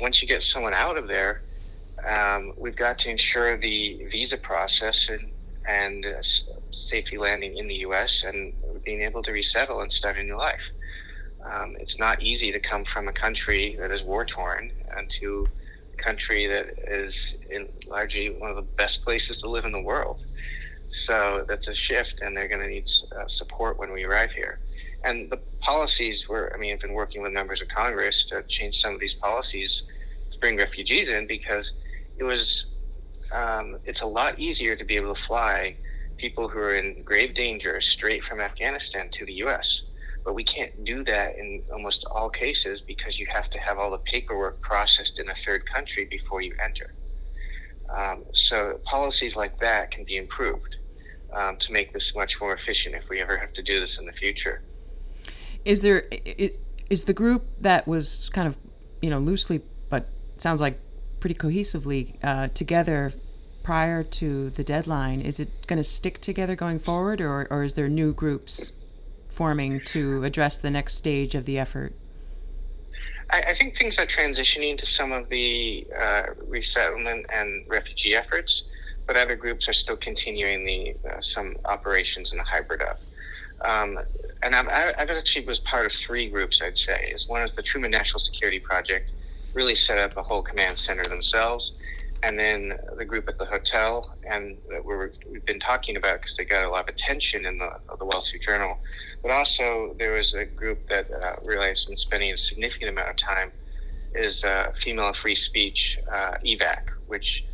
once 0.00 0.22
you 0.22 0.28
get 0.28 0.42
someone 0.42 0.74
out 0.74 0.96
of 0.96 1.08
there, 1.08 1.42
um, 2.06 2.52
we've 2.56 2.76
got 2.76 2.98
to 3.00 3.10
ensure 3.10 3.58
the 3.58 4.04
visa 4.10 4.36
process 4.36 5.08
and, 5.08 5.32
and 5.66 6.06
uh, 6.06 6.22
safety 6.70 7.18
landing 7.18 7.56
in 7.56 7.66
the 7.66 7.74
U.S. 7.76 8.24
and 8.24 8.52
being 8.84 9.02
able 9.02 9.22
to 9.22 9.32
resettle 9.32 9.80
and 9.80 9.92
start 9.92 10.16
a 10.16 10.22
new 10.22 10.36
life. 10.36 10.60
Um, 11.44 11.76
it's 11.78 11.98
not 11.98 12.22
easy 12.22 12.52
to 12.52 12.60
come 12.60 12.84
from 12.84 13.08
a 13.08 13.12
country 13.12 13.76
that 13.80 13.90
is 13.90 14.02
war 14.02 14.24
torn 14.24 14.70
to 15.20 15.48
a 15.98 16.02
country 16.02 16.46
that 16.46 16.66
is 16.86 17.36
largely 17.88 18.30
one 18.30 18.50
of 18.50 18.56
the 18.56 18.66
best 18.76 19.04
places 19.04 19.40
to 19.40 19.50
live 19.50 19.64
in 19.64 19.72
the 19.72 19.80
world. 19.80 20.24
So 20.88 21.44
that's 21.48 21.68
a 21.68 21.74
shift, 21.74 22.22
and 22.22 22.36
they're 22.36 22.48
going 22.48 22.62
to 22.62 22.68
need 22.68 22.88
uh, 23.12 23.28
support 23.28 23.78
when 23.78 23.92
we 23.92 24.04
arrive 24.04 24.32
here 24.32 24.58
and 25.04 25.30
the 25.30 25.38
policies 25.60 26.28
were, 26.28 26.52
I 26.54 26.58
mean, 26.58 26.72
I've 26.72 26.80
been 26.80 26.92
working 26.92 27.22
with 27.22 27.32
members 27.32 27.60
of 27.60 27.68
Congress 27.68 28.24
to 28.26 28.42
change 28.48 28.80
some 28.80 28.94
of 28.94 29.00
these 29.00 29.14
policies 29.14 29.84
to 30.30 30.38
bring 30.38 30.56
refugees 30.56 31.08
in 31.08 31.26
because 31.26 31.74
it 32.16 32.24
was, 32.24 32.66
um, 33.32 33.78
it's 33.84 34.02
a 34.02 34.06
lot 34.06 34.38
easier 34.38 34.74
to 34.76 34.84
be 34.84 34.96
able 34.96 35.14
to 35.14 35.20
fly 35.20 35.76
people 36.16 36.48
who 36.48 36.58
are 36.58 36.74
in 36.74 37.02
grave 37.04 37.34
danger 37.34 37.80
straight 37.80 38.24
from 38.24 38.40
Afghanistan 38.40 39.08
to 39.12 39.24
the 39.24 39.34
U.S. 39.34 39.84
But 40.24 40.34
we 40.34 40.44
can't 40.44 40.84
do 40.84 41.04
that 41.04 41.36
in 41.38 41.62
almost 41.72 42.04
all 42.10 42.28
cases 42.28 42.82
because 42.86 43.18
you 43.18 43.26
have 43.32 43.48
to 43.50 43.58
have 43.60 43.78
all 43.78 43.90
the 43.90 44.02
paperwork 44.12 44.60
processed 44.60 45.20
in 45.20 45.28
a 45.30 45.34
third 45.34 45.62
country 45.72 46.06
before 46.10 46.42
you 46.42 46.54
enter. 46.62 46.92
Um, 47.96 48.24
so 48.34 48.80
policies 48.84 49.36
like 49.36 49.58
that 49.60 49.90
can 49.90 50.04
be 50.04 50.16
improved 50.16 50.76
um, 51.34 51.56
to 51.60 51.72
make 51.72 51.92
this 51.92 52.14
much 52.14 52.40
more 52.40 52.52
efficient 52.52 52.94
if 52.94 53.08
we 53.08 53.20
ever 53.20 53.38
have 53.38 53.52
to 53.54 53.62
do 53.62 53.80
this 53.80 53.98
in 53.98 54.06
the 54.06 54.12
future. 54.12 54.62
Is 55.64 55.82
there 55.82 56.06
is, 56.24 56.56
is 56.90 57.04
the 57.04 57.12
group 57.12 57.46
that 57.60 57.86
was 57.86 58.30
kind 58.30 58.48
of 58.48 58.56
you 59.02 59.10
know 59.10 59.18
loosely, 59.18 59.62
but 59.88 60.08
sounds 60.36 60.60
like 60.60 60.80
pretty 61.20 61.34
cohesively 61.34 62.16
uh, 62.22 62.48
together 62.48 63.12
prior 63.62 64.02
to 64.02 64.50
the 64.50 64.64
deadline? 64.64 65.20
Is 65.20 65.40
it 65.40 65.66
going 65.66 65.78
to 65.78 65.84
stick 65.84 66.20
together 66.20 66.56
going 66.56 66.78
forward, 66.78 67.20
or 67.20 67.46
or 67.50 67.64
is 67.64 67.74
there 67.74 67.88
new 67.88 68.12
groups 68.12 68.72
forming 69.28 69.80
to 69.80 70.24
address 70.24 70.56
the 70.56 70.70
next 70.70 70.94
stage 70.94 71.34
of 71.34 71.44
the 71.44 71.58
effort? 71.58 71.92
I, 73.30 73.42
I 73.42 73.54
think 73.54 73.76
things 73.76 73.98
are 73.98 74.06
transitioning 74.06 74.78
to 74.78 74.86
some 74.86 75.12
of 75.12 75.28
the 75.28 75.86
uh, 75.96 76.22
resettlement 76.46 77.26
and 77.32 77.64
refugee 77.68 78.14
efforts, 78.14 78.64
but 79.06 79.16
other 79.16 79.36
groups 79.36 79.68
are 79.68 79.72
still 79.72 79.96
continuing 79.96 80.64
the 80.64 81.08
uh, 81.08 81.20
some 81.20 81.56
operations 81.64 82.32
in 82.32 82.38
a 82.40 82.44
hybrid 82.44 82.82
of. 82.82 82.98
Um, 83.60 83.98
and 84.42 84.54
I've, 84.54 84.68
I've, 84.68 85.10
actually 85.10 85.46
was 85.46 85.60
part 85.60 85.84
of 85.84 85.92
three 85.92 86.28
groups, 86.28 86.62
I'd 86.62 86.78
say. 86.78 87.12
Is 87.14 87.26
one 87.26 87.42
is 87.42 87.56
the 87.56 87.62
Truman 87.62 87.90
National 87.90 88.20
Security 88.20 88.60
Project, 88.60 89.10
really 89.52 89.74
set 89.74 89.98
up 89.98 90.16
a 90.16 90.22
whole 90.22 90.42
command 90.42 90.78
center 90.78 91.04
themselves, 91.04 91.72
and 92.22 92.38
then 92.38 92.78
the 92.96 93.04
group 93.04 93.28
at 93.28 93.38
the 93.38 93.44
hotel, 93.44 94.14
and 94.28 94.56
we 94.84 94.96
we've 95.30 95.44
been 95.44 95.60
talking 95.60 95.96
about 95.96 96.20
because 96.20 96.36
they 96.36 96.44
got 96.44 96.64
a 96.64 96.70
lot 96.70 96.82
of 96.82 96.88
attention 96.88 97.46
in 97.46 97.58
the, 97.58 97.70
the 97.98 98.04
Wall 98.04 98.22
Street 98.22 98.42
Journal. 98.42 98.78
But 99.22 99.32
also 99.32 99.94
there 99.98 100.12
was 100.12 100.34
a 100.34 100.44
group 100.44 100.88
that 100.88 101.10
uh, 101.10 101.36
really 101.44 101.68
has 101.68 101.84
been 101.84 101.96
spending 101.96 102.32
a 102.32 102.38
significant 102.38 102.90
amount 102.90 103.10
of 103.10 103.16
time 103.16 103.50
is 104.14 104.44
uh, 104.44 104.72
Female 104.76 105.12
Free 105.12 105.34
Speech 105.34 105.98
uh, 106.10 106.34
EVAC, 106.44 106.90
which 107.06 107.44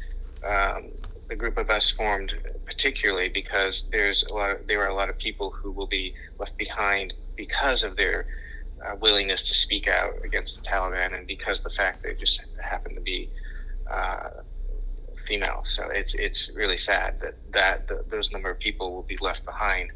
um, 0.44 0.90
the 1.28 1.36
group 1.36 1.56
of 1.56 1.70
us 1.70 1.90
formed 1.90 2.32
particularly 2.66 3.30
because 3.32 3.86
there's 3.90 4.24
a 4.24 4.34
lot 4.34 4.50
of, 4.50 4.66
there 4.66 4.82
are 4.82 4.88
a 4.88 4.94
lot 4.94 5.08
of 5.08 5.18
people 5.18 5.52
who 5.62 5.72
will 5.72 5.86
be 5.86 6.14
left 6.38 6.56
behind 6.58 7.12
because 7.36 7.82
of 7.82 7.96
their 7.96 8.26
uh, 8.84 8.94
willingness 9.00 9.48
to 9.48 9.54
speak 9.54 9.88
out 9.88 10.12
against 10.24 10.56
the 10.56 10.68
Taliban 10.68 11.16
and 11.16 11.26
because 11.26 11.62
the 11.62 11.70
fact 11.70 12.02
they 12.02 12.14
just 12.14 12.40
happen 12.62 12.94
to 12.94 13.00
be 13.00 13.30
uh, 13.90 14.28
female. 15.26 15.60
So 15.64 15.88
it's 15.90 16.14
it's 16.14 16.50
really 16.54 16.76
sad 16.76 17.14
that 17.22 17.38
that 17.52 17.88
those 18.10 18.30
number 18.30 18.50
of 18.50 18.58
people 18.58 18.94
will 18.94 19.04
be 19.04 19.18
left 19.20 19.44
behind 19.44 19.90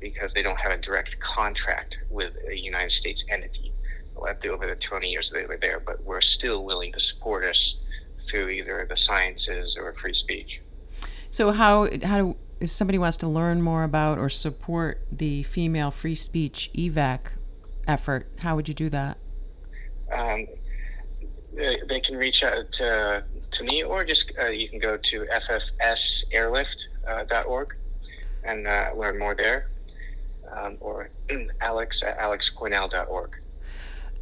because 0.00 0.32
they 0.32 0.42
don't 0.42 0.58
have 0.58 0.72
a 0.72 0.80
direct 0.80 1.20
contract 1.20 1.98
with 2.08 2.32
a 2.50 2.56
United 2.56 2.92
States 2.92 3.24
entity 3.28 3.74
over 4.48 4.66
the 4.66 4.76
20 4.76 5.08
years 5.08 5.30
they 5.30 5.46
were 5.46 5.58
there, 5.60 5.80
but 5.80 6.04
we're 6.04 6.20
still 6.20 6.64
willing 6.64 6.92
to 6.92 7.00
support 7.00 7.44
us 7.44 7.76
through 8.28 8.48
either 8.48 8.86
the 8.88 8.96
sciences 8.96 9.76
or 9.76 9.94
free 9.94 10.14
speech. 10.14 10.60
So 11.30 11.52
how 11.52 11.88
how 12.02 12.18
do 12.18 12.36
if 12.60 12.70
somebody 12.70 12.98
wants 12.98 13.16
to 13.18 13.28
learn 13.28 13.62
more 13.62 13.84
about 13.84 14.18
or 14.18 14.28
support 14.28 15.00
the 15.10 15.44
female 15.44 15.90
free 15.90 16.14
speech 16.14 16.70
evac 16.74 17.20
effort, 17.86 18.28
how 18.38 18.56
would 18.56 18.68
you 18.68 18.74
do 18.74 18.90
that? 18.90 19.16
Um, 20.12 20.46
they, 21.54 21.78
they, 21.88 22.00
can 22.00 22.16
reach 22.16 22.44
out 22.44 22.70
to, 22.72 23.24
to 23.50 23.64
me, 23.64 23.82
or 23.82 24.04
just 24.04 24.30
uh, 24.38 24.48
you 24.48 24.68
can 24.68 24.78
go 24.78 24.98
to 24.98 25.24
ffsairlift.org 25.24 27.72
uh, 27.72 28.48
and 28.48 28.66
uh, 28.66 28.90
learn 28.96 29.18
more 29.18 29.34
there, 29.34 29.70
um, 30.54 30.76
or 30.80 31.10
alex 31.60 32.02
at 32.02 32.18
alexcornell.org. 32.18 33.36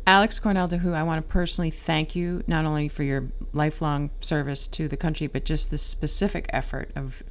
Alex 0.08 0.38
Cornell, 0.38 0.68
who 0.68 0.94
I 0.94 1.02
want 1.02 1.22
to 1.22 1.30
personally 1.30 1.70
thank 1.70 2.16
you 2.16 2.42
not 2.46 2.64
only 2.64 2.88
for 2.88 3.02
your 3.02 3.28
lifelong 3.52 4.08
service 4.20 4.66
to 4.68 4.88
the 4.88 4.96
country, 4.96 5.26
but 5.26 5.44
just 5.44 5.70
the 5.70 5.76
specific 5.76 6.46
effort 6.48 6.90
of 6.96 7.22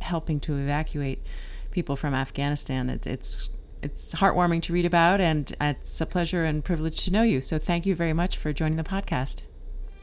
helping 0.00 0.38
to 0.38 0.56
evacuate 0.56 1.26
people 1.72 1.96
from 1.96 2.14
Afghanistan. 2.14 2.88
It's 2.88 3.08
it's 3.08 3.50
it's 3.82 4.14
heartwarming 4.14 4.62
to 4.62 4.72
read 4.72 4.84
about, 4.84 5.20
and 5.20 5.56
it's 5.60 6.00
a 6.00 6.06
pleasure 6.06 6.44
and 6.44 6.64
privilege 6.64 7.04
to 7.04 7.10
know 7.10 7.24
you. 7.24 7.40
So 7.40 7.58
thank 7.58 7.84
you 7.84 7.96
very 7.96 8.12
much 8.12 8.36
for 8.36 8.52
joining 8.52 8.76
the 8.76 8.84
podcast. 8.84 9.42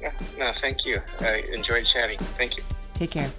Yeah, 0.01 0.11
no, 0.37 0.51
thank 0.51 0.85
you. 0.85 0.99
I 1.21 1.45
enjoyed 1.53 1.85
chatting. 1.85 2.19
Thank 2.37 2.57
you. 2.57 2.63
Take 2.93 3.11
care. 3.11 3.31